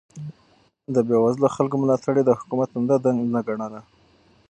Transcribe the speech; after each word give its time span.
د 0.93 0.95
بې 1.07 1.17
وزلو 1.23 1.47
خلکو 1.55 1.75
ملاتړ 1.81 2.13
يې 2.19 2.23
د 2.25 2.31
حکومت 2.39 2.69
عمده 2.77 2.95
دنده 3.05 3.41
ګڼله. 3.47 3.81